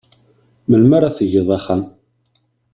Melmi 0.69 0.93
ara 0.97 1.15
tgeḍ 1.17 1.49
axxam? 1.57 1.83